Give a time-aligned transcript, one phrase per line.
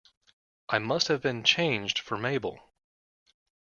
[0.67, 2.73] I must have been changed for Mabel!